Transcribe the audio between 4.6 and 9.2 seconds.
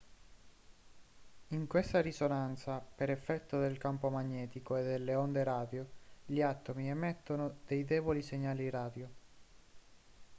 e delle onde radio gli atomi emettono dei deboli segnali radio